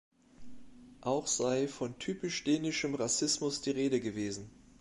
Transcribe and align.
Auch 1.01 1.27
sei 1.27 1.67
von 1.67 1.99
„typisch 1.99 2.43
dänischem 2.43 2.95
Rassismus“ 2.95 3.61
die 3.61 3.69
Rede 3.69 3.99
gewesen. 3.99 4.49